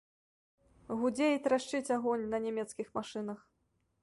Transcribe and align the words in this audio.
Гудзе 1.01 1.27
і 1.33 1.43
трашчыць 1.49 1.93
агонь 1.99 2.25
на 2.35 2.43
нямецкіх 2.47 2.87
машынах. 3.01 3.39